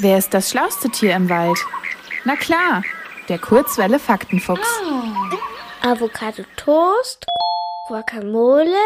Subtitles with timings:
[0.00, 1.58] Wer ist das schlauste Tier im Wald?
[2.24, 2.84] Na klar,
[3.28, 4.80] der Kurzwelle Faktenfuchs.
[5.82, 7.26] Avocado Toast,
[7.88, 8.76] Guacamole,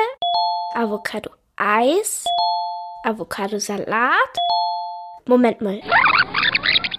[0.75, 2.25] Avocado Eis,
[3.04, 4.33] Avocado Salat.
[5.27, 5.83] Moment mal.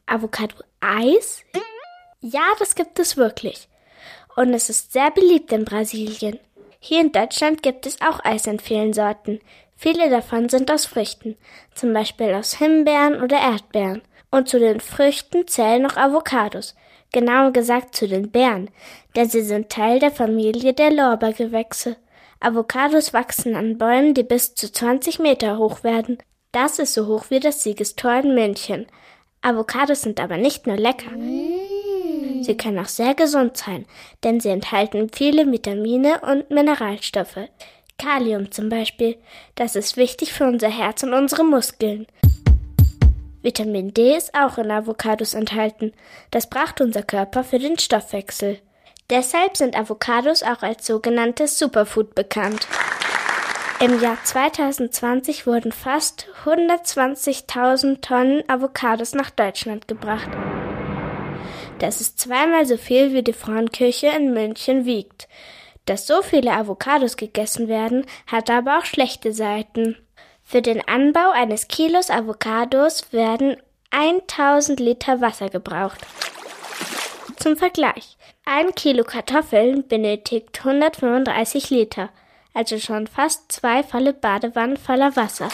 [0.05, 1.41] Avocado Eis?
[2.21, 3.67] Ja, das gibt es wirklich.
[4.35, 6.39] Und es ist sehr beliebt in Brasilien.
[6.85, 9.39] Hier in Deutschland gibt es auch Eis in vielen Sorten.
[9.77, 11.37] Viele davon sind aus Früchten,
[11.73, 14.01] zum Beispiel aus Himbeeren oder Erdbeeren.
[14.31, 16.75] Und zu den Früchten zählen noch Avocados,
[17.13, 18.69] genauer gesagt zu den Beeren,
[19.15, 21.95] denn sie sind Teil der Familie der Lorbeergewächse.
[22.41, 26.17] Avocados wachsen an Bäumen, die bis zu 20 Meter hoch werden.
[26.51, 28.87] Das ist so hoch wie das Siegestor in München.
[29.41, 31.11] Avocados sind aber nicht nur lecker.
[32.43, 33.85] Sie können auch sehr gesund sein,
[34.23, 37.49] denn sie enthalten viele Vitamine und Mineralstoffe.
[37.97, 39.17] Kalium zum Beispiel.
[39.55, 42.07] Das ist wichtig für unser Herz und unsere Muskeln.
[43.41, 45.93] Vitamin D ist auch in Avocados enthalten.
[46.31, 48.59] Das braucht unser Körper für den Stoffwechsel.
[49.09, 52.67] Deshalb sind Avocados auch als sogenanntes Superfood bekannt.
[53.81, 60.29] Im Jahr 2020 wurden fast 120.000 Tonnen Avocados nach Deutschland gebracht.
[61.79, 65.27] Das ist zweimal so viel wie die Frauenkirche in München wiegt.
[65.85, 69.97] Dass so viele Avocados gegessen werden, hat aber auch schlechte Seiten.
[70.41, 73.57] Für den Anbau eines Kilos Avocados werden
[73.91, 75.99] 1000 Liter Wasser gebraucht.
[77.37, 78.17] Zum Vergleich.
[78.45, 82.09] Ein Kilo Kartoffeln benötigt 135 Liter,
[82.53, 85.49] also schon fast zwei volle Badewannen voller Wasser.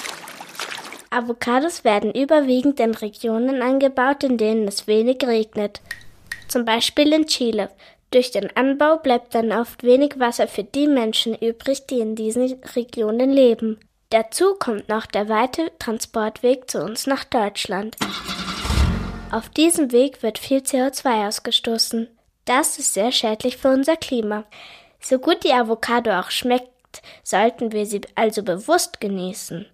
[1.12, 5.82] Avocados werden überwiegend in Regionen angebaut, in denen es wenig regnet.
[6.50, 7.70] Zum Beispiel in Chile.
[8.12, 12.62] Durch den Anbau bleibt dann oft wenig Wasser für die Menschen übrig, die in diesen
[12.76, 13.80] Regionen leben.
[14.10, 17.96] Dazu kommt noch der weite Transportweg zu uns nach Deutschland.
[19.32, 22.08] Auf diesem Weg wird viel CO2 ausgestoßen.
[22.46, 24.46] Das ist sehr schädlich für unser Klima.
[25.00, 29.68] So gut die Avocado auch schmeckt, sollten wir sie also bewusst genießen.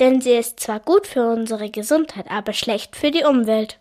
[0.00, 3.78] Denn sie ist zwar gut für unsere Gesundheit, aber schlecht für die Umwelt.